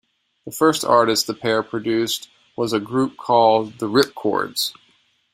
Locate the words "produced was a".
1.61-2.79